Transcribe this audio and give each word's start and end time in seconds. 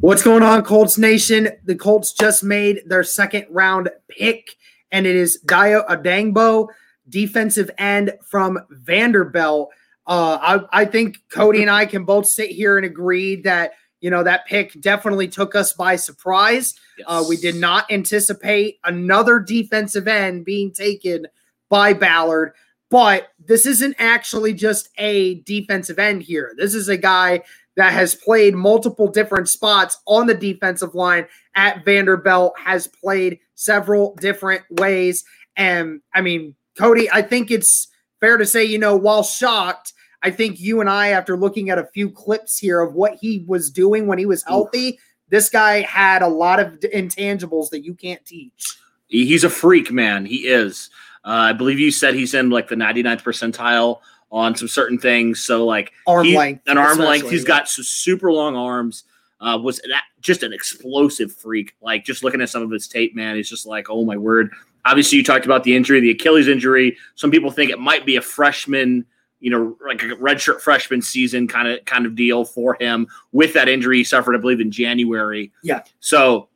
What's 0.00 0.22
going 0.22 0.44
on, 0.44 0.62
Colts 0.62 0.96
Nation? 0.96 1.48
The 1.64 1.74
Colts 1.74 2.12
just 2.12 2.44
made 2.44 2.82
their 2.86 3.02
second 3.02 3.46
round 3.50 3.90
pick, 4.08 4.54
and 4.92 5.08
it 5.08 5.16
is 5.16 5.42
Dayo 5.44 5.84
Odeyingbo, 5.88 6.68
defensive 7.08 7.68
end 7.78 8.12
from 8.24 8.60
Vanderbilt. 8.70 9.70
Uh, 10.06 10.38
I, 10.72 10.82
I 10.82 10.84
think 10.84 11.18
Cody 11.32 11.62
and 11.62 11.70
I 11.70 11.84
can 11.84 12.04
both 12.04 12.26
sit 12.26 12.50
here 12.50 12.76
and 12.76 12.86
agree 12.86 13.42
that 13.42 13.72
you 14.00 14.08
know 14.08 14.22
that 14.22 14.46
pick 14.46 14.80
definitely 14.80 15.26
took 15.26 15.56
us 15.56 15.72
by 15.72 15.96
surprise. 15.96 16.74
Yes. 16.96 17.06
Uh, 17.08 17.24
we 17.28 17.36
did 17.36 17.56
not 17.56 17.90
anticipate 17.90 18.78
another 18.84 19.40
defensive 19.40 20.06
end 20.06 20.44
being 20.44 20.70
taken 20.70 21.26
by 21.68 21.92
Ballard. 21.92 22.52
But 22.90 23.32
this 23.44 23.66
isn't 23.66 23.96
actually 23.98 24.54
just 24.54 24.88
a 24.96 25.40
defensive 25.40 25.98
end 25.98 26.22
here. 26.22 26.54
This 26.56 26.74
is 26.74 26.88
a 26.88 26.96
guy 26.96 27.42
that 27.78 27.92
has 27.92 28.16
played 28.16 28.56
multiple 28.56 29.06
different 29.06 29.48
spots 29.48 29.98
on 30.04 30.26
the 30.26 30.34
defensive 30.34 30.96
line 30.96 31.28
at 31.54 31.84
Vanderbilt, 31.84 32.52
has 32.58 32.88
played 32.88 33.38
several 33.54 34.16
different 34.16 34.62
ways. 34.68 35.24
And 35.56 36.00
I 36.12 36.20
mean, 36.20 36.56
Cody, 36.76 37.08
I 37.08 37.22
think 37.22 37.52
it's 37.52 37.86
fair 38.20 38.36
to 38.36 38.44
say, 38.44 38.64
you 38.64 38.78
know, 38.78 38.96
while 38.96 39.22
shocked, 39.22 39.92
I 40.24 40.32
think 40.32 40.58
you 40.58 40.80
and 40.80 40.90
I, 40.90 41.10
after 41.10 41.36
looking 41.36 41.70
at 41.70 41.78
a 41.78 41.86
few 41.94 42.10
clips 42.10 42.58
here 42.58 42.80
of 42.80 42.94
what 42.94 43.14
he 43.20 43.44
was 43.46 43.70
doing 43.70 44.08
when 44.08 44.18
he 44.18 44.26
was 44.26 44.42
healthy, 44.42 44.98
this 45.28 45.48
guy 45.48 45.82
had 45.82 46.20
a 46.20 46.28
lot 46.28 46.58
of 46.58 46.80
intangibles 46.80 47.70
that 47.70 47.84
you 47.84 47.94
can't 47.94 48.24
teach. 48.24 48.76
He's 49.06 49.44
a 49.44 49.50
freak, 49.50 49.92
man. 49.92 50.26
He 50.26 50.48
is. 50.48 50.90
Uh, 51.24 51.30
I 51.30 51.52
believe 51.52 51.78
you 51.78 51.92
said 51.92 52.14
he's 52.14 52.34
in 52.34 52.50
like 52.50 52.66
the 52.66 52.74
99th 52.74 53.22
percentile 53.22 54.00
on 54.30 54.54
some 54.54 54.68
certain 54.68 54.98
things. 54.98 55.44
So 55.44 55.64
like 55.64 55.92
arm 56.06 56.26
he, 56.26 56.36
length, 56.36 56.66
an 56.66 56.78
arm 56.78 56.98
length. 56.98 57.30
He's 57.30 57.42
yeah. 57.42 57.48
got 57.48 57.68
super 57.68 58.32
long 58.32 58.56
arms. 58.56 59.04
Uh, 59.40 59.58
was 59.62 59.78
that 59.88 60.02
just 60.20 60.42
an 60.42 60.52
explosive 60.52 61.32
freak? 61.32 61.74
Like 61.80 62.04
just 62.04 62.24
looking 62.24 62.40
at 62.40 62.48
some 62.48 62.62
of 62.62 62.70
his 62.70 62.88
tape, 62.88 63.14
man, 63.14 63.36
he's 63.36 63.48
just 63.48 63.66
like, 63.66 63.88
oh 63.88 64.04
my 64.04 64.16
word. 64.16 64.52
Obviously, 64.84 65.18
you 65.18 65.24
talked 65.24 65.44
about 65.44 65.64
the 65.64 65.74
injury, 65.74 66.00
the 66.00 66.10
Achilles 66.10 66.48
injury. 66.48 66.96
Some 67.14 67.30
people 67.30 67.50
think 67.50 67.70
it 67.70 67.78
might 67.78 68.06
be 68.06 68.16
a 68.16 68.22
freshman, 68.22 69.04
you 69.40 69.50
know, 69.50 69.76
like 69.86 70.02
a 70.02 70.06
redshirt 70.16 70.60
freshman 70.60 71.02
season 71.02 71.46
kind 71.46 71.68
of 71.68 71.84
kind 71.84 72.06
of 72.06 72.14
deal 72.14 72.44
for 72.44 72.76
him 72.80 73.06
with 73.32 73.52
that 73.54 73.68
injury 73.68 73.98
he 73.98 74.04
suffered, 74.04 74.34
I 74.34 74.38
believe, 74.38 74.60
in 74.60 74.70
January. 74.70 75.52
Yeah. 75.62 75.82
So 76.00 76.48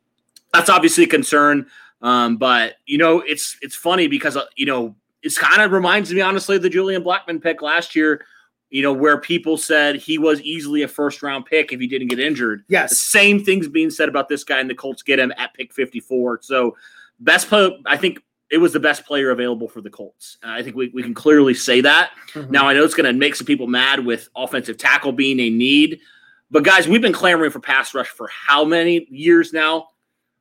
that's 0.53 0.69
obviously 0.69 1.03
a 1.05 1.07
concern. 1.07 1.67
Um, 2.01 2.37
but 2.37 2.75
you 2.85 2.97
know, 2.97 3.21
it's 3.21 3.57
it's 3.61 3.75
funny 3.75 4.07
because 4.07 4.35
uh, 4.35 4.45
you 4.55 4.65
know 4.65 4.95
it's 5.23 5.37
kind 5.37 5.61
of 5.61 5.71
reminds 5.71 6.13
me 6.13 6.21
honestly 6.21 6.57
of 6.57 6.61
the 6.61 6.69
Julian 6.69 7.03
Blackmon 7.03 7.41
pick 7.41 7.61
last 7.61 7.95
year. 7.95 8.25
You 8.69 8.81
know, 8.81 8.91
where 8.91 9.19
people 9.19 9.55
said 9.55 9.97
he 9.97 10.17
was 10.17 10.41
easily 10.41 10.81
a 10.81 10.87
first 10.87 11.21
round 11.21 11.45
pick 11.45 11.71
if 11.71 11.79
he 11.79 11.85
didn't 11.85 12.07
get 12.07 12.19
injured. 12.19 12.63
Yes. 12.67 12.89
The 12.89 12.95
same 12.95 13.43
things 13.43 13.67
being 13.67 13.91
said 13.91 14.09
about 14.09 14.29
this 14.29 14.43
guy, 14.43 14.59
and 14.59 14.67
the 14.67 14.73
Colts 14.73 15.03
get 15.03 15.19
him 15.19 15.31
at 15.37 15.53
pick 15.53 15.71
54. 15.71 16.39
So, 16.41 16.75
best 17.19 17.49
play, 17.49 17.79
I 17.85 17.97
think 17.97 18.19
it 18.49 18.57
was 18.57 18.73
the 18.73 18.79
best 18.79 19.05
player 19.05 19.29
available 19.29 19.67
for 19.67 19.81
the 19.81 19.91
Colts. 19.91 20.39
Uh, 20.43 20.49
I 20.49 20.63
think 20.63 20.75
we, 20.75 20.89
we 20.89 21.03
can 21.03 21.13
clearly 21.13 21.53
say 21.53 21.81
that. 21.81 22.11
Mm-hmm. 22.33 22.51
Now, 22.51 22.67
I 22.67 22.73
know 22.73 22.83
it's 22.83 22.95
going 22.95 23.11
to 23.11 23.13
make 23.13 23.35
some 23.35 23.45
people 23.45 23.67
mad 23.67 24.03
with 24.03 24.27
offensive 24.35 24.77
tackle 24.77 25.11
being 25.11 25.39
a 25.39 25.51
need, 25.51 25.99
but 26.49 26.63
guys, 26.63 26.87
we've 26.87 27.01
been 27.01 27.13
clamoring 27.13 27.51
for 27.51 27.59
pass 27.59 27.93
rush 27.93 28.09
for 28.09 28.27
how 28.27 28.65
many 28.65 29.07
years 29.11 29.53
now? 29.53 29.87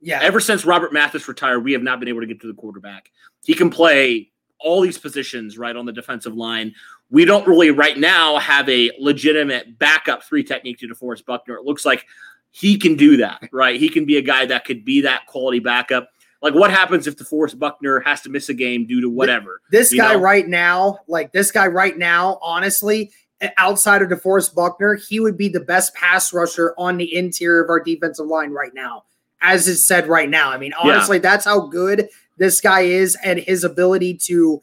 Yeah. 0.00 0.20
Ever 0.20 0.40
since 0.40 0.64
Robert 0.64 0.92
Mathis 0.92 1.28
retired, 1.28 1.60
we 1.60 1.72
have 1.72 1.82
not 1.82 2.00
been 2.00 2.08
able 2.08 2.20
to 2.20 2.26
get 2.26 2.40
to 2.40 2.46
the 2.46 2.54
quarterback. 2.54 3.10
He 3.44 3.54
can 3.54 3.70
play 3.70 4.31
all 4.62 4.80
these 4.80 4.98
positions 4.98 5.58
right 5.58 5.76
on 5.76 5.86
the 5.86 5.92
defensive 5.92 6.34
line. 6.34 6.74
We 7.10 7.24
don't 7.24 7.46
really 7.46 7.70
right 7.70 7.98
now 7.98 8.38
have 8.38 8.68
a 8.68 8.90
legitimate 8.98 9.78
backup 9.78 10.22
three 10.22 10.44
technique 10.44 10.78
to 10.78 10.88
DeForest 10.88 11.24
Buckner. 11.26 11.56
It 11.56 11.64
looks 11.64 11.84
like 11.84 12.06
he 12.50 12.78
can 12.78 12.96
do 12.96 13.16
that, 13.18 13.48
right? 13.52 13.78
He 13.78 13.88
can 13.88 14.04
be 14.04 14.16
a 14.16 14.22
guy 14.22 14.46
that 14.46 14.64
could 14.64 14.84
be 14.84 15.02
that 15.02 15.26
quality 15.26 15.58
backup. 15.58 16.08
Like 16.40 16.54
what 16.54 16.70
happens 16.70 17.06
if 17.06 17.16
DeForest 17.16 17.58
Buckner 17.58 18.00
has 18.00 18.22
to 18.22 18.30
miss 18.30 18.48
a 18.48 18.54
game 18.54 18.86
due 18.86 19.00
to 19.00 19.10
whatever? 19.10 19.60
This 19.70 19.94
guy 19.94 20.14
know? 20.14 20.20
right 20.20 20.46
now, 20.46 20.98
like 21.06 21.32
this 21.32 21.52
guy 21.52 21.66
right 21.66 21.96
now, 21.96 22.38
honestly, 22.42 23.12
eh, 23.40 23.50
outside 23.58 24.02
of 24.02 24.08
DeForest 24.08 24.54
Buckner, 24.54 24.94
he 24.94 25.20
would 25.20 25.36
be 25.36 25.48
the 25.48 25.60
best 25.60 25.94
pass 25.94 26.32
rusher 26.32 26.74
on 26.78 26.96
the 26.96 27.14
interior 27.14 27.62
of 27.62 27.70
our 27.70 27.80
defensive 27.80 28.26
line 28.26 28.50
right 28.50 28.74
now 28.74 29.04
as 29.42 29.68
is 29.68 29.86
said 29.86 30.06
right 30.06 30.30
now. 30.30 30.50
I 30.50 30.56
mean, 30.56 30.72
honestly, 30.72 31.18
yeah. 31.18 31.22
that's 31.22 31.44
how 31.44 31.66
good 31.66 32.08
this 32.42 32.60
guy 32.60 32.80
is 32.82 33.16
and 33.24 33.38
his 33.38 33.64
ability 33.64 34.14
to 34.14 34.60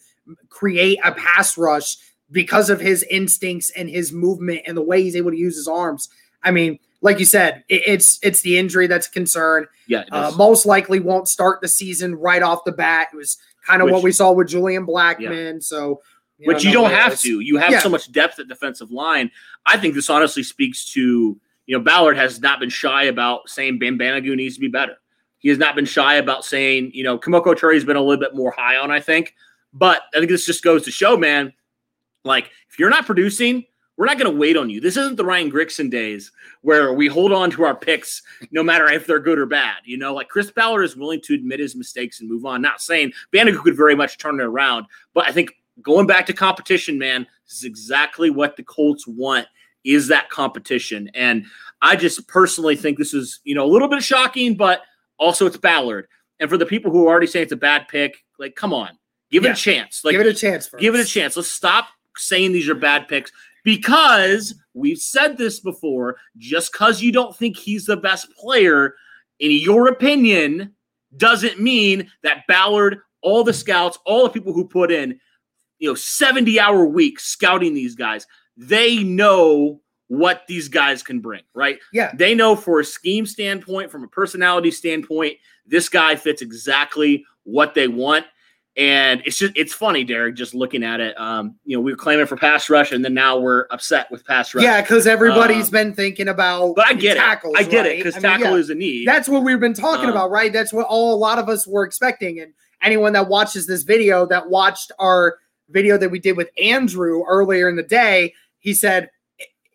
create 0.50 1.00
a 1.04 1.12
pass 1.12 1.58
rush 1.58 1.98
because 2.32 2.70
of 2.70 2.80
his 2.80 3.04
instincts 3.10 3.72
and 3.72 3.90
his 3.90 4.12
movement 4.12 4.62
and 4.68 4.78
the 4.78 4.82
way 4.82 5.02
he's 5.02 5.16
able 5.16 5.32
to 5.32 5.38
use 5.38 5.56
his 5.56 5.68
arms. 5.68 6.10
I 6.44 6.52
mean, 6.52 6.80
like 7.02 7.20
you 7.20 7.26
said, 7.26 7.64
it, 7.70 7.84
it's 7.86 8.20
it's 8.22 8.42
the 8.42 8.58
injury 8.58 8.88
that's 8.88 9.08
a 9.08 9.12
concern. 9.12 9.68
Yeah, 9.88 10.04
uh, 10.12 10.32
most 10.38 10.66
likely 10.66 11.00
won't 11.00 11.28
start 11.28 11.62
the 11.62 11.68
season 11.68 12.16
right 12.16 12.44
off 12.44 12.64
the 12.66 12.72
bat. 12.72 13.08
It 13.14 13.16
was 13.16 13.38
kind 13.66 13.82
of 13.82 13.90
what 13.90 14.04
we 14.04 14.12
saw 14.12 14.32
with 14.32 14.50
Julian 14.50 14.86
Blackmon. 14.86 15.54
Yeah. 15.54 15.60
So, 15.62 16.02
you 16.38 16.48
which 16.48 16.64
know, 16.64 16.70
you 16.70 16.74
don't 16.74 16.92
have 16.92 17.20
to. 17.22 17.40
You 17.40 17.58
have 17.58 17.72
yeah. 17.72 17.80
so 17.80 17.90
much 17.90 18.12
depth 18.12 18.40
at 18.40 18.48
defensive 18.48 18.92
line. 18.92 19.32
I 19.66 19.78
think 19.78 19.96
this 19.96 20.10
honestly 20.10 20.44
speaks 20.44 20.86
to 20.94 21.40
you 21.70 21.78
know, 21.78 21.84
Ballard 21.84 22.18
has 22.18 22.42
not 22.42 22.60
been 22.60 22.72
shy 22.72 23.04
about 23.04 23.48
saying 23.48 23.78
Ben 23.78 23.96
Banogu 23.96 24.36
needs 24.36 24.56
to 24.56 24.60
be 24.60 24.70
better. 24.70 24.96
He 25.40 25.50
has 25.50 25.58
not 25.58 25.76
been 25.76 25.86
shy 25.86 26.16
about 26.16 26.46
saying, 26.46 26.92
you 26.94 27.04
know, 27.04 27.18
Kemoko 27.18 27.56
Turay 27.56 27.74
has 27.74 27.86
been 27.86 27.96
a 27.96 28.02
little 28.02 28.20
bit 28.20 28.36
more 28.36 28.52
high 28.52 28.78
on, 28.78 28.92
I 28.92 29.00
think. 29.00 29.36
But 29.74 30.02
I 30.14 30.20
think 30.20 30.30
this 30.30 30.46
just 30.46 30.64
goes 30.64 30.84
to 30.84 30.92
show, 30.92 31.18
man, 31.18 31.54
like 32.24 32.52
if 32.70 32.78
you're 32.78 32.90
not 32.90 33.06
producing, 33.06 33.66
we're 33.98 34.06
not 34.06 34.18
going 34.18 34.32
to 34.32 34.40
wait 34.40 34.56
on 34.56 34.70
you. 34.70 34.80
This 34.80 34.96
isn't 34.96 35.18
the 35.18 35.26
Ryan 35.26 35.52
Grigson 35.52 35.92
days 35.92 36.32
where 36.62 36.94
we 36.94 37.08
hold 37.08 37.34
on 37.34 37.52
to 37.52 37.66
our 37.66 37.76
picks 37.76 38.22
no 38.52 38.64
matter 38.64 38.88
if 38.88 39.06
they're 39.06 39.20
good 39.20 39.38
or 39.38 39.46
bad. 39.46 39.78
You 39.84 39.98
know, 39.98 40.14
like 40.14 40.30
Chris 40.30 40.50
Ballard 40.52 40.86
is 40.86 40.96
willing 40.96 41.20
to 41.22 41.34
admit 41.34 41.60
his 41.60 41.76
mistakes 41.76 42.22
and 42.22 42.30
move 42.30 42.46
on. 42.46 42.62
Not 42.62 42.82
saying 42.82 43.12
Banogu 43.34 43.62
could 43.62 43.76
very 43.76 43.96
much 43.96 44.18
turn 44.18 44.40
it 44.40 44.44
around, 44.44 44.86
but 45.14 45.28
I 45.28 45.34
think 45.34 45.52
going 45.82 46.08
back 46.08 46.26
to 46.28 46.34
competition, 46.34 46.98
man, 46.98 47.28
this 47.46 47.58
is 47.58 47.64
exactly 47.66 48.30
what 48.30 48.56
the 48.56 48.64
Colts 48.64 49.06
want 49.06 49.48
is 49.84 50.08
that 50.08 50.30
competition. 50.30 51.10
And 51.14 51.46
I 51.82 51.96
just 51.96 52.28
personally 52.28 52.76
think 52.76 52.98
this 52.98 53.14
is, 53.14 53.40
you 53.44 53.56
know, 53.56 53.66
a 53.66 53.72
little 53.72 53.88
bit 53.88 54.02
shocking, 54.02 54.56
but 54.56 54.82
also 55.20 55.46
it's 55.46 55.58
Ballard. 55.58 56.08
And 56.40 56.50
for 56.50 56.58
the 56.58 56.66
people 56.66 56.92
who 56.92 57.06
are 57.06 57.10
already 57.10 57.28
saying 57.28 57.44
it's 57.44 57.52
a 57.52 57.58
bad 57.58 57.88
pick, 57.88 58.24
like, 58.38 58.56
come 58.56 58.74
on, 58.74 58.90
give 59.32 59.44
yeah. 59.44 59.52
it 59.52 59.54
a 59.54 59.62
chance. 59.62 60.04
Like, 60.04 60.14
give 60.14 60.22
it 60.22 60.28
a 60.28 60.34
chance. 60.34 60.68
First. 60.68 60.82
Give 60.82 60.96
it 60.96 61.02
a 61.02 61.06
chance. 61.06 61.36
Let's 61.36 61.52
stop 61.52 61.90
saying 62.16 62.52
these 62.52 62.70
are 62.70 62.76
bad 62.76 63.08
picks 63.08 63.32
because 63.64 64.56
we've 64.74 65.00
said 65.00 65.38
this 65.38 65.60
before. 65.60 66.18
Just 66.38 66.72
because 66.72 67.02
you 67.02 67.12
don't 67.12 67.36
think 67.36 67.58
he's 67.58 67.86
the 67.86 67.98
best 67.98 68.28
player, 68.38 68.96
in 69.40 69.52
your 69.52 69.88
opinion, 69.88 70.74
doesn't 71.18 71.60
mean 71.60 72.10
that 72.24 72.48
Ballard, 72.48 73.00
all 73.22 73.44
the 73.44 73.54
scouts, 73.54 73.98
all 74.06 74.24
the 74.24 74.30
people 74.30 74.54
who 74.54 74.66
put 74.66 74.92
in, 74.92 75.20
you 75.80 75.90
know, 75.90 75.96
70 75.96 76.60
hour 76.60 76.86
weeks 76.86 77.26
scouting 77.26 77.74
these 77.74 77.96
guys, 77.96 78.28
they 78.56 79.04
know 79.04 79.82
what 80.10 80.42
these 80.48 80.68
guys 80.68 81.02
can 81.02 81.20
bring, 81.20 81.44
right? 81.54 81.80
Yeah. 81.94 82.12
They 82.16 82.36
know 82.36 82.56
for 82.56 82.80
a 82.80 82.86
scheme 82.86 83.26
standpoint, 83.26 83.92
from 83.92 84.04
a 84.04 84.08
personality 84.08 84.72
standpoint, 84.72 85.38
this 85.66 85.88
guy 85.88 86.16
fits 86.16 86.42
exactly 86.42 87.26
what 87.44 87.76
they 87.76 87.88
want. 87.88 88.26
And 88.76 89.22
it's 89.26 89.38
just 89.38 89.54
it's 89.56 89.74
funny, 89.74 90.04
Derek, 90.04 90.36
just 90.36 90.54
looking 90.54 90.84
at 90.84 91.00
it. 91.00 91.20
Um, 91.20 91.56
you 91.66 91.76
know, 91.76 91.82
we 91.82 91.92
were 91.92 91.98
claiming 91.98 92.26
for 92.28 92.38
pass 92.38 92.70
rush, 92.70 92.92
and 92.92 93.04
then 93.04 93.14
now 93.14 93.38
we're 93.38 93.66
upset 93.72 94.10
with 94.10 94.26
pass 94.26 94.54
rush. 94.56 94.64
Yeah, 94.64 94.80
because 94.82 95.06
everybody's 95.06 95.66
um, 95.66 95.72
been 95.72 95.94
thinking 95.94 96.30
about 96.30 96.76
but 96.76 96.88
I 96.88 96.94
get 96.94 97.18
tackles. 97.18 97.56
It. 97.56 97.60
I 97.60 97.64
get 97.70 97.82
right? 97.82 97.92
it 97.92 98.04
because 98.04 98.14
tackle 98.22 98.46
mean, 98.46 98.54
yeah, 98.54 98.60
is 98.60 98.70
a 98.70 98.76
need. 98.76 99.08
That's 99.08 99.28
what 99.28 99.44
we've 99.44 99.60
been 99.60 99.74
talking 99.74 100.06
um, 100.06 100.12
about, 100.12 100.32
right? 100.32 100.54
That's 100.54 100.72
what 100.72 100.86
all 100.86 101.14
a 101.14 101.18
lot 101.18 101.40
of 101.40 101.50
us 101.50 101.68
were 101.68 101.84
expecting. 101.84 102.40
And 102.40 102.54
anyone 102.82 103.12
that 103.14 103.28
watches 103.28 103.68
this 103.68 103.84
video 103.84 104.26
that 104.28 104.50
watched 104.50 104.94
our 104.98 105.40
video 105.70 105.98
that 105.98 106.10
we 106.10 106.20
did 106.20 106.38
with 106.38 106.50
Andrew 106.64 107.26
earlier 107.28 107.68
in 107.68 107.76
the 107.76 107.84
day, 107.84 108.34
he 108.60 108.74
said, 108.74 109.10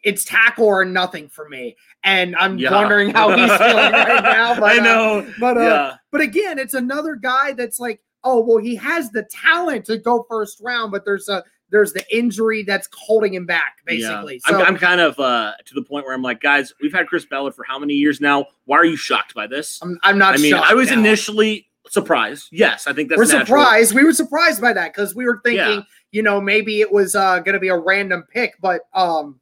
it's 0.04 0.24
tackle 0.24 0.66
or 0.66 0.84
nothing 0.84 1.28
for 1.28 1.48
me. 1.48 1.76
And 2.04 2.36
I'm 2.36 2.58
yeah. 2.58 2.70
wondering 2.72 3.10
how 3.10 3.30
he's 3.30 3.56
feeling 3.56 3.92
right 3.92 4.22
now. 4.22 4.54
But, 4.54 4.64
I 4.64 4.78
uh, 4.78 4.82
know. 4.82 5.18
Uh, 5.20 5.32
but, 5.40 5.56
uh, 5.56 5.60
yeah. 5.60 5.94
but 6.12 6.20
again, 6.20 6.58
it's 6.58 6.74
another 6.74 7.16
guy 7.16 7.52
that's 7.52 7.80
like, 7.80 8.00
oh, 8.22 8.40
well, 8.40 8.58
he 8.58 8.76
has 8.76 9.10
the 9.10 9.24
talent 9.24 9.86
to 9.86 9.98
go 9.98 10.24
first 10.28 10.60
round, 10.60 10.92
but 10.92 11.04
there's 11.04 11.28
a 11.28 11.42
there's 11.70 11.92
the 11.92 12.04
injury 12.16 12.62
that's 12.62 12.88
holding 12.92 13.34
him 13.34 13.46
back, 13.46 13.78
basically. 13.84 14.40
Yeah. 14.46 14.50
So, 14.50 14.60
I'm, 14.60 14.66
I'm 14.66 14.76
kind 14.76 15.00
of 15.00 15.18
uh, 15.18 15.52
to 15.64 15.74
the 15.74 15.82
point 15.82 16.04
where 16.04 16.14
I'm 16.14 16.22
like, 16.22 16.40
guys, 16.40 16.72
we've 16.80 16.92
had 16.92 17.08
Chris 17.08 17.24
Ballard 17.24 17.54
for 17.54 17.64
how 17.64 17.78
many 17.78 17.94
years 17.94 18.20
now? 18.20 18.46
Why 18.66 18.76
are 18.76 18.84
you 18.84 18.96
shocked 18.96 19.34
by 19.34 19.46
this? 19.46 19.80
I'm, 19.82 19.98
I'm 20.04 20.18
not 20.18 20.38
I 20.38 20.42
mean, 20.42 20.54
I 20.54 20.74
was 20.74 20.90
now. 20.90 21.00
initially 21.00 21.66
surprised. 21.88 22.48
Yes, 22.52 22.86
I 22.86 22.92
think 22.92 23.08
that's 23.08 23.18
we're 23.18 23.24
natural. 23.24 23.46
surprised. 23.46 23.94
We 23.94 24.04
were 24.04 24.12
surprised 24.12 24.60
by 24.60 24.72
that 24.72 24.92
because 24.94 25.14
we 25.14 25.24
were 25.24 25.40
thinking, 25.42 25.78
Yeah. 25.78 25.82
you 26.12 26.22
know, 26.22 26.40
maybe 26.40 26.80
it 26.80 26.92
was 26.92 27.16
uh, 27.16 27.40
going 27.40 27.54
to 27.54 27.60
be 27.60 27.68
a 27.68 27.76
random 27.76 28.24
pick. 28.30 28.54
But 28.60 28.82
um, 28.92 29.40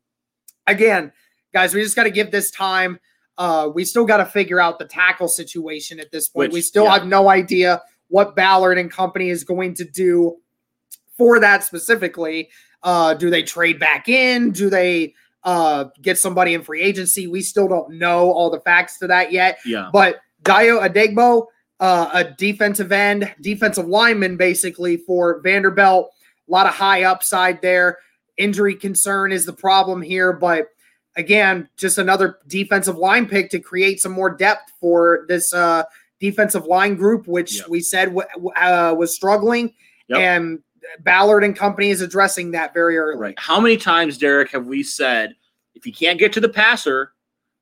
again, 0.67 1.13
guys, 1.53 1.75
we 1.75 1.83
just 1.83 1.97
got 1.97 2.05
to 2.05 2.11
give 2.11 2.31
this 2.31 2.51
time. 2.51 2.99
Uh, 3.39 3.71
we 3.75 3.85
still 3.85 4.05
got 4.05 4.19
to 4.19 4.27
figure 4.27 4.61
out 4.61 4.79
the 4.79 4.85
tackle 4.85 5.29
situation 5.29 5.99
at 5.99 6.11
this 6.11 6.29
point. 6.29 6.49
Which- 6.49 6.55
we 6.55 6.61
still 6.61 6.85
yeah. 6.85 6.95
have 6.95 7.07
no 7.07 7.29
idea 7.29 7.83
what 8.09 8.37
Ballard 8.37 8.77
and 8.77 8.91
company 8.91 9.31
is 9.31 9.43
going 9.43 9.75
to 9.75 9.85
do 9.85 10.37
for 11.17 11.41
that 11.41 11.65
specifically. 11.65 12.51
Uh, 12.83 13.15
do 13.15 13.31
they 13.31 13.43
trade 13.43 13.79
back 13.79 14.09
in? 14.09 14.51
Do 14.51 14.69
they 14.69 15.15
uh, 15.45 15.85
get 16.03 16.19
somebody 16.19 16.53
in 16.55 16.63
free 16.63 16.83
agency? 16.83 17.27
We 17.27 17.41
still 17.43 17.69
don't 17.69 17.95
know 17.95 18.31
all 18.31 18.51
the 18.51 18.61
facts 18.61 18.99
to 18.99 19.07
that 19.07 19.33
yet. 19.33 19.59
Yeah. 19.65 19.89
But 19.93 20.21
Dio 20.43 20.81
Adegbo, 20.81 21.47
uh, 21.81 22.11
a 22.13 22.25
defensive 22.25 22.93
end, 22.93 23.33
defensive 23.41 23.87
lineman, 23.87 24.37
basically 24.37 24.99
for 24.99 25.41
Vanderbilt. 25.41 26.11
A 26.49 26.53
lot 26.53 26.67
of 26.67 26.75
high 26.75 27.05
upside 27.05 27.63
there. 27.63 27.99
Injury 28.43 28.75
concern 28.75 29.33
is 29.33 29.47
the 29.47 29.53
problem 29.53 30.03
here, 30.03 30.33
but 30.33 30.69
again, 31.17 31.69
just 31.77 31.99
another 31.99 32.39
defensive 32.49 32.97
line 32.97 33.27
pick 33.27 33.51
to 33.51 33.61
create 33.61 34.01
some 34.01 34.13
more 34.13 34.31
depth 34.31 34.73
for 34.81 35.25
this 35.29 35.53
uh, 35.53 35.85
defensive 36.21 36.65
line 36.67 36.95
group, 36.97 37.27
which 37.27 37.59
Yep. 37.59 37.69
we 37.69 37.81
said 37.81 38.07
w- 38.07 38.51
uh, 38.57 38.95
was 38.99 39.15
struggling, 39.15 39.75
Yep. 40.09 40.19
and 40.19 40.59
Ballard 41.01 41.45
and 41.45 41.55
company 41.57 41.91
is 41.91 42.01
addressing 42.01 42.51
that 42.53 42.75
very 42.75 42.99
early. 42.99 43.17
Right. 43.19 43.35
How 43.39 43.61
many 43.61 43.77
times, 43.77 44.19
Derek, 44.19 44.51
have 44.51 44.67
we 44.67 44.83
said 44.83 45.35
if 45.75 45.87
you 45.87 45.93
can't 45.93 46.19
get 46.19 46.33
to 46.35 46.41
the 46.41 46.49
passer, 46.49 47.13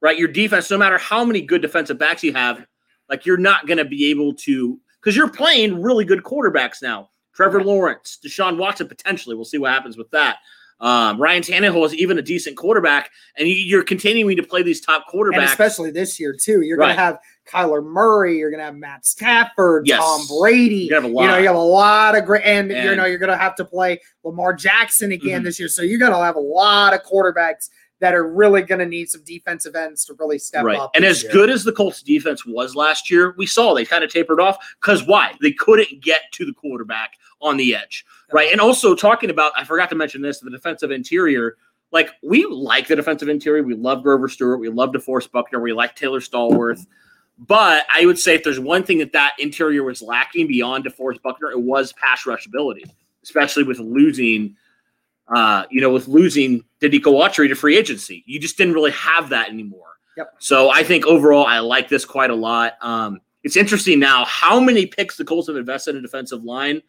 right, 0.01 0.19
your 0.19 0.29
defense, 0.29 0.71
no 0.71 0.79
matter 0.79 0.97
how 0.99 1.25
many 1.25 1.43
good 1.43 1.61
defensive 1.63 1.99
backs 1.99 2.23
you 2.25 2.33
have, 2.33 2.65
like 3.11 3.27
you're 3.27 3.37
not 3.37 3.67
going 3.67 3.79
to 3.79 3.85
be 3.85 4.11
able 4.11 4.33
to, 4.35 4.79
because 5.01 5.17
you're 5.17 5.29
playing 5.31 5.83
really 5.83 6.05
good 6.05 6.23
quarterbacks 6.23 6.81
now. 6.83 7.11
Trevor 7.35 7.63
Lawrence, 7.63 8.19
Deshaun 8.25 8.57
Watson, 8.57 8.89
potentially. 8.89 9.35
We'll 9.37 9.45
see 9.45 9.59
what 9.59 9.73
happens 9.73 9.97
with 9.97 10.11
that. 10.11 10.39
Um, 10.81 11.21
Ryan 11.21 11.43
Tannehill 11.43 11.85
is 11.85 11.95
even 11.95 12.19
a 12.19 12.23
decent 12.23 12.57
quarterback, 12.57 13.11
and 13.37 13.47
you, 13.47 13.55
you're 13.55 13.83
continuing 13.85 14.37
to 14.37 14.43
play 14.43 14.63
these 14.63 14.81
top 14.81 15.05
quarterbacks. 15.13 15.35
And 15.37 15.45
especially 15.45 15.91
this 15.91 16.19
year 16.19 16.35
too. 16.35 16.63
You're 16.63 16.79
Right. 16.79 16.87
going 16.87 16.97
to 16.97 17.03
have 17.03 17.19
Kyler 17.47 17.85
Murray. 17.85 18.39
You're 18.39 18.51
going 18.51 18.61
to 18.61 18.65
have 18.65 18.77
Matt 18.77 19.05
Stafford, 19.05 19.87
Yes. 19.87 20.01
Tom 20.01 20.23
Brady. 20.41 20.87
You're 20.91 21.01
have 21.03 21.11
a 21.11 21.13
lot. 21.13 21.23
You 21.23 21.29
know, 21.29 21.37
you 21.39 21.47
have 21.49 21.57
a 21.57 21.59
lot 21.59 22.17
of 22.17 22.25
great, 22.25 22.45
and, 22.45 22.71
you 22.71 22.97
know, 22.97 23.05
you're 23.05 23.19
going 23.19 23.31
to 23.31 23.37
have 23.37 23.55
to 23.57 23.65
play 23.65 24.01
Lamar 24.25 24.55
Jackson 24.55 25.13
again 25.13 25.43
Mhm. 25.43 25.45
this 25.45 25.59
year. 25.59 25.69
So 25.69 25.83
you're 25.83 25.99
going 25.99 26.13
to 26.13 26.19
have 26.19 26.37
a 26.37 26.41
lot 26.41 26.95
of 26.95 27.03
quarterbacks 27.03 27.69
that 28.01 28.15
are 28.15 28.27
really 28.27 28.63
going 28.63 28.79
to 28.79 28.87
need 28.87 29.09
some 29.09 29.23
defensive 29.25 29.77
ends 29.77 30.05
to 30.07 30.15
really 30.15 30.39
step 30.39 30.65
right. 30.65 30.79
up. 30.79 30.91
And 30.95 31.05
as 31.05 31.23
year. 31.23 31.33
good 31.33 31.51
as 31.51 31.65
the 31.65 31.73
Colts 31.73 32.03
defense 32.03 32.45
was 32.45 32.75
last 32.75 33.11
year, 33.11 33.35
we 33.37 33.47
saw 33.47 33.75
they 33.75 33.85
kind 33.85 34.03
of 34.03 34.11
tapered 34.11 34.41
off 34.41 34.57
because 34.81 35.07
why? 35.07 35.35
They 35.41 35.53
couldn't 35.53 36.01
get 36.01 36.23
to 36.33 36.47
the 36.47 36.53
quarterback 36.53 37.13
on 37.41 37.57
the 37.57 37.75
edge. 37.75 38.05
Right. 38.33 38.51
And 38.51 38.61
also 38.61 38.95
talking 38.95 39.31
about, 39.31 39.53
I 39.57 39.65
forgot 39.65 39.91
to 39.91 39.97
mention 39.97 40.23
this, 40.23 40.41
the 40.41 40.51
defensive 40.51 40.91
interior. 40.91 41.57
Like 41.93 42.11
we 42.23 42.47
like 42.47 42.89
the 42.89 42.97
defensive 42.97 43.29
interior. 43.29 43.63
We 43.63 43.75
love 43.75 44.03
Grover 44.03 44.29
Stewart. 44.29 44.61
We 44.61 44.69
love 44.69 44.91
DeForest 44.91 45.31
Buckner. 45.31 45.61
We 45.61 45.73
like 45.73 45.95
Taylor 45.95 46.21
Stallworth. 46.21 46.87
But 47.39 47.87
I 47.93 48.07
would 48.07 48.19
say 48.19 48.35
if 48.35 48.45
there's 48.45 48.61
one 48.61 48.85
thing 48.85 48.99
that 48.99 49.13
that 49.13 49.33
interior 49.39 49.83
was 49.83 50.01
lacking 50.01 50.47
beyond 50.47 50.85
DeForest 50.85 51.23
Buckner, 51.23 51.51
it 51.51 51.61
was 51.61 51.93
pass 51.95 52.27
rush 52.27 52.47
ability, 52.47 52.85
especially 53.23 53.65
with 53.65 53.79
losing, 53.79 54.57
uh, 55.35 55.65
you 55.71 55.81
know, 55.81 55.91
with 55.91 56.09
losing 56.09 56.65
Denico 56.81 57.13
Autry 57.13 57.49
to 57.49 57.55
free 57.55 57.77
agency. 57.77 58.25
You 58.27 58.41
just 58.41 58.57
didn't 58.57 58.75
really 58.75 58.91
have 58.93 59.29
that 59.31 59.49
anymore. 59.49 59.87
Yep. 60.17 60.35
So 60.39 60.71
I 60.71 60.83
think 60.83 61.07
overall, 61.07 61.47
I 61.47 61.61
like 61.61 61.89
this 61.89 62.05
quite 62.05 62.31
a 62.31 62.35
lot. 62.35 62.75
Um, 62.81 63.21
it's 63.43 63.57
interesting 63.57 63.99
now 63.99 64.25
how 64.25 64.61
many 64.61 64.87
picks 64.87 65.17
the 65.17 65.25
Colts 65.25 65.49
have 65.49 65.57
invested 65.57 65.97
in 65.97 66.03
defensive 66.03 66.45
line. 66.45 66.83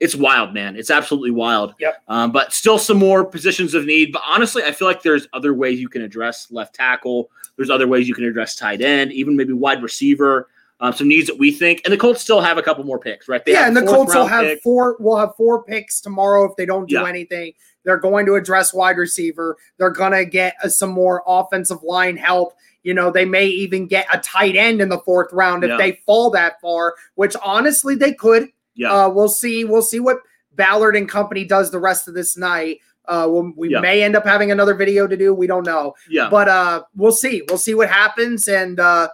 It's 0.00 0.14
wild, 0.14 0.52
man. 0.52 0.76
It's 0.76 0.90
absolutely 0.90 1.30
wild. 1.30 1.74
Yep. 1.78 2.02
Um, 2.08 2.32
but 2.32 2.52
still 2.52 2.78
some 2.78 2.98
more 2.98 3.24
positions 3.24 3.72
of 3.74 3.84
need. 3.84 4.12
But 4.12 4.22
honestly, 4.26 4.64
I 4.64 4.72
feel 4.72 4.88
like 4.88 5.02
there's 5.02 5.28
other 5.32 5.54
ways 5.54 5.80
you 5.80 5.88
can 5.88 6.02
address 6.02 6.50
left 6.50 6.74
tackle. 6.74 7.30
There's 7.56 7.70
other 7.70 7.86
ways 7.86 8.08
you 8.08 8.14
can 8.14 8.24
address 8.24 8.56
tight 8.56 8.80
end, 8.80 9.12
even 9.12 9.36
maybe 9.36 9.52
wide 9.52 9.82
receiver. 9.82 10.48
Um, 10.82 10.92
some 10.92 11.06
needs 11.08 11.28
that 11.28 11.38
we 11.38 11.52
think, 11.52 11.80
and 11.84 11.92
the 11.92 11.96
Colts 11.96 12.20
still 12.20 12.40
have 12.40 12.58
a 12.58 12.62
couple 12.62 12.82
more 12.84 12.98
picks, 12.98 13.28
right? 13.28 13.42
They 13.44 13.52
yeah, 13.52 13.68
and 13.68 13.76
the 13.76 13.82
Colts 13.86 14.14
will 14.14 14.26
have 14.26 14.42
pick. 14.44 14.62
four. 14.62 14.96
Will 14.98 15.16
have 15.16 15.34
four 15.36 15.62
picks 15.62 16.00
tomorrow 16.00 16.44
if 16.50 16.56
they 16.56 16.66
don't 16.66 16.88
do 16.88 16.96
Yeah. 16.96 17.06
anything. 17.06 17.52
They're 17.84 17.98
going 17.98 18.26
to 18.26 18.34
address 18.34 18.74
wide 18.74 18.96
receiver. 18.98 19.56
They're 19.78 19.90
going 19.90 20.12
to 20.12 20.24
get 20.24 20.56
uh, 20.62 20.68
some 20.68 20.90
more 20.90 21.22
offensive 21.26 21.82
line 21.84 22.16
help. 22.16 22.54
You 22.82 22.94
know, 22.94 23.12
they 23.12 23.24
may 23.24 23.46
even 23.46 23.86
get 23.86 24.06
a 24.12 24.18
tight 24.18 24.56
end 24.56 24.80
in 24.82 24.88
the 24.88 24.98
fourth 24.98 25.32
round 25.32 25.62
if 25.62 25.70
Yeah. 25.70 25.76
they 25.76 25.92
fall 26.04 26.30
that 26.30 26.60
far, 26.60 26.94
which 27.14 27.36
honestly 27.44 27.94
they 27.94 28.12
could. 28.12 28.48
Yeah. 28.74 28.92
Uh, 28.92 29.08
we'll 29.08 29.28
see. 29.28 29.64
We'll 29.64 29.82
see 29.82 30.00
what 30.00 30.18
Ballard 30.56 30.96
and 30.96 31.08
company 31.08 31.44
does 31.44 31.70
the 31.70 31.78
rest 31.78 32.08
of 32.08 32.14
this 32.14 32.36
night. 32.36 32.78
Uh, 33.06 33.26
we'll, 33.30 33.52
we 33.56 33.68
Yeah. 33.70 33.80
may 33.80 34.02
end 34.02 34.16
up 34.16 34.24
having 34.24 34.50
another 34.50 34.74
video 34.74 35.06
to 35.06 35.16
do. 35.16 35.32
We 35.34 35.46
don't 35.46 35.64
know 35.66 35.94
yeah. 36.10 36.28
but 36.30 36.48
uh 36.48 36.82
we'll 36.96 37.10
see 37.12 37.42
we'll 37.48 37.58
see 37.58 37.74
what 37.74 37.88
happens 37.88 38.46
and 38.48 38.78
uh 38.78 39.08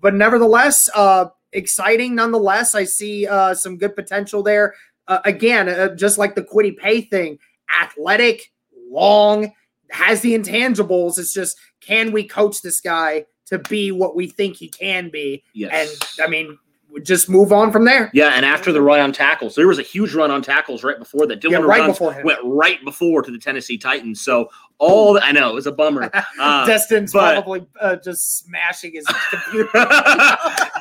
but 0.00 0.14
nevertheless 0.14 0.88
uh 0.94 1.26
exciting 1.52 2.14
nonetheless. 2.14 2.74
I 2.74 2.84
see 2.84 3.26
uh 3.26 3.54
some 3.54 3.76
good 3.78 3.94
potential 3.96 4.42
there. 4.42 4.74
Uh, 5.06 5.20
again 5.24 5.68
uh, 5.68 5.94
just 5.94 6.18
like 6.18 6.34
the 6.34 6.42
Kwity 6.42 6.76
Paye 6.76 7.00
thing 7.00 7.38
athletic 7.82 8.52
long 8.90 9.52
has 9.90 10.20
the 10.20 10.34
intangibles. 10.34 11.18
It's 11.18 11.32
just 11.32 11.58
can 11.80 12.12
we 12.12 12.24
coach 12.24 12.60
this 12.62 12.80
guy 12.80 13.24
to 13.46 13.58
be 13.58 13.90
what 13.92 14.14
we 14.14 14.26
think 14.26 14.56
he 14.56 14.68
can 14.68 15.08
be? 15.10 15.42
Yes. 15.54 15.98
and 16.18 16.26
i 16.26 16.30
mean 16.30 16.58
just 17.02 17.28
move 17.28 17.52
on 17.52 17.70
from 17.70 17.84
there 17.84 18.10
Yeah, 18.12 18.30
and 18.34 18.44
after 18.44 18.72
the 18.72 18.80
run 18.82 18.98
on 19.00 19.12
tackles, 19.12 19.54
there 19.54 19.68
was 19.68 19.78
a 19.78 19.82
huge 19.82 20.14
run 20.14 20.30
on 20.30 20.42
tackles 20.42 20.82
right 20.82 20.98
before 20.98 21.26
that. 21.26 21.40
Dillon 21.40 21.60
Yeah, 21.60 21.66
right 21.66 21.86
before 21.86 22.12
him. 22.12 22.24
went 22.24 22.40
right 22.42 22.82
before 22.84 23.22
to 23.22 23.30
the 23.30 23.38
Tennessee 23.38 23.78
Titans. 23.78 24.20
So 24.20 24.48
all 24.78 25.12
the, 25.12 25.22
I 25.22 25.32
know 25.32 25.50
it 25.50 25.54
was 25.54 25.66
a 25.66 25.72
bummer. 25.72 26.10
Uh, 26.40 26.66
destin's 26.66 27.12
but- 27.12 27.32
probably 27.34 27.66
uh, 27.80 27.96
just 27.96 28.38
smashing 28.38 28.92
his 28.94 29.06
computer 29.30 29.68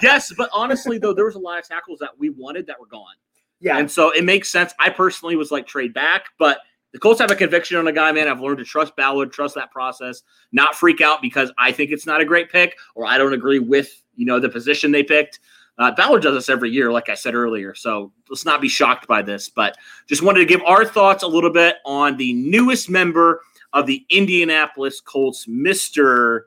yes, 0.01 0.33
but 0.37 0.49
honestly 0.53 0.97
though, 0.97 1.13
there 1.13 1.25
was 1.25 1.35
a 1.35 1.39
lot 1.39 1.59
of 1.59 1.67
tackles 1.67 1.99
that 1.99 2.11
we 2.17 2.29
wanted 2.29 2.67
that 2.67 2.79
were 2.79 2.85
gone, 2.87 3.15
yeah 3.59 3.77
and 3.77 3.89
so 3.89 4.11
it 4.11 4.23
makes 4.23 4.49
sense. 4.49 4.73
I 4.79 4.89
personally 4.89 5.35
was 5.35 5.51
like 5.51 5.67
trade 5.67 5.93
back, 5.93 6.25
but 6.37 6.59
the 6.93 6.99
Colts 6.99 7.19
have 7.19 7.31
a 7.31 7.35
conviction 7.35 7.77
on 7.77 7.87
a 7.87 7.91
guy, 7.91 8.11
man. 8.11 8.27
I've 8.27 8.39
learned 8.39 8.59
to 8.59 8.63
trust 8.63 8.95
Ballard, 8.95 9.31
trust 9.31 9.55
that 9.55 9.71
process, 9.71 10.23
not 10.51 10.73
freak 10.73 11.01
out 11.01 11.21
because 11.21 11.51
I 11.57 11.71
think 11.71 11.91
it's 11.91 12.05
not 12.05 12.21
a 12.21 12.25
great 12.25 12.49
pick 12.49 12.77
or 12.95 13.05
I 13.05 13.17
don't 13.17 13.33
agree 13.33 13.59
with 13.59 14.01
you 14.15 14.25
know 14.25 14.39
the 14.39 14.49
position 14.49 14.91
they 14.91 15.03
picked. 15.03 15.39
Uh, 15.77 15.91
Ballard 15.91 16.23
does 16.23 16.33
this 16.33 16.49
every 16.49 16.71
year, 16.71 16.91
like 16.91 17.09
I 17.09 17.13
said 17.13 17.35
earlier. 17.35 17.75
So 17.75 18.11
let's 18.29 18.45
not 18.45 18.61
be 18.61 18.67
shocked 18.67 19.07
by 19.07 19.21
this, 19.21 19.47
but 19.47 19.77
just 20.07 20.23
wanted 20.23 20.39
to 20.39 20.45
give 20.45 20.61
our 20.63 20.83
thoughts 20.85 21.23
a 21.23 21.27
little 21.27 21.51
bit 21.51 21.77
on 21.85 22.17
the 22.17 22.33
newest 22.33 22.89
member 22.89 23.41
of 23.73 23.85
the 23.85 24.05
Indianapolis 24.09 25.01
Colts, 25.01 25.45
Mr. 25.45 26.41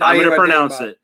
I'm 0.00 0.16
going 0.16 0.30
to 0.30 0.36
pronounce 0.36 0.80
it. 0.80 0.98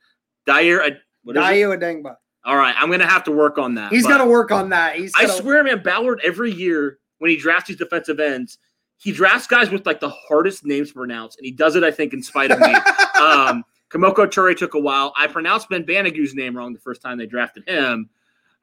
Dyer. 0.47 0.83
Ad- 0.83 1.01
what 1.23 1.37
is 1.37 1.41
it? 1.41 1.45
Dyer 1.45 1.77
Adengba. 1.77 2.17
All 2.45 2.57
right. 2.57 2.75
I'm 2.79 2.89
going 2.89 3.01
to 3.01 3.07
have 3.07 3.25
to 3.25 3.33
work 3.33 3.59
on 3.59 3.75
that. 3.75 3.93
He's 3.93 4.07
got 4.07 4.19
to 4.19 4.27
work 4.27 4.51
on 4.51 4.71
that. 4.71 4.97
He's 4.97 5.13
I 5.15 5.27
gotta, 5.27 5.41
swear, 5.41 5.63
man, 5.63 5.83
Ballard 5.83 6.21
every 6.25 6.53
year 6.53 6.99
when 7.19 7.31
he 7.31 7.37
drafts 7.37 7.69
these 7.69 7.77
defensive 7.77 8.19
ends, 8.19 8.59
he 8.97 9.13
drafts 9.13 9.47
guys 9.47 9.71
with 9.71 9.87
like 9.87 10.01
the 10.01 10.09
hardest 10.09 10.65
names 10.65 10.89
to 10.89 10.95
pronounce, 10.95 11.37
and 11.37 11.45
he 11.45 11.53
does 11.53 11.77
it, 11.77 11.85
I 11.85 11.91
think, 11.91 12.13
in 12.13 12.23
spite 12.23 12.51
of 12.51 12.59
me. 12.59 12.75
um, 13.21 13.65
Kemoko 13.91 14.27
Turay 14.27 14.57
took 14.57 14.75
a 14.75 14.81
while. 14.81 15.13
I 15.17 15.27
pronounced 15.27 15.69
Ben 15.69 15.85
Banogu's 15.85 16.35
name 16.35 16.57
wrong 16.57 16.73
the 16.73 16.81
first 16.81 17.01
time 17.01 17.19
they 17.19 17.27
drafted 17.27 17.69
him, 17.69 18.11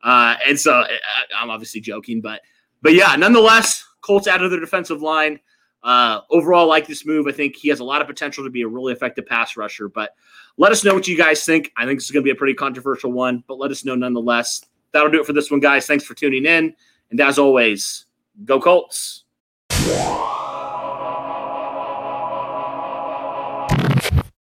uh, 0.04 0.36
and 0.46 0.60
so 0.60 0.72
I, 0.74 0.88
I'm 1.38 1.50
obviously 1.50 1.82
joking, 1.82 2.22
but 2.22 2.42
but 2.82 2.94
yeah, 2.94 3.16
nonetheless, 3.16 3.84
Colts 4.02 4.28
added 4.28 4.52
their 4.52 4.60
defensive 4.60 5.02
line. 5.02 5.40
Uh, 5.84 6.22
overall, 6.32 6.68
like 6.68 6.88
this 6.88 7.06
move. 7.06 7.28
I 7.28 7.32
think 7.32 7.56
he 7.56 7.70
has 7.70 7.80
a 7.80 7.84
lot 7.84 8.02
of 8.02 8.08
potential 8.08 8.44
to 8.44 8.50
be 8.50 8.64
a 8.64 8.68
really 8.68 8.92
effective 8.92 9.28
pass 9.28 9.56
rusher. 9.56 9.88
But 9.88 10.16
let 10.58 10.72
us 10.72 10.84
know 10.84 10.96
what 10.96 11.08
you 11.08 11.16
guys 11.16 11.46
think. 11.46 11.72
I 11.78 11.86
think 11.86 12.00
this 12.00 12.06
is 12.06 12.12
going 12.12 12.24
to 12.24 12.28
be 12.28 12.32
a 12.32 12.36
pretty 12.36 12.56
controversial 12.56 13.12
one, 13.12 13.44
but 13.48 13.60
let 13.60 13.70
us 13.70 13.86
know 13.86 13.94
nonetheless. 13.94 14.66
That'll 14.94 15.12
do 15.12 15.20
it 15.20 15.28
for 15.28 15.34
this 15.34 15.52
one, 15.52 15.60
guys. 15.60 15.86
Thanks 15.86 16.04
for 16.04 16.16
tuning 16.16 16.46
in, 16.46 16.76
and 17.12 17.22
as 17.22 17.38
always, 17.38 18.06
go 18.46 18.60
Colts. 18.60 19.26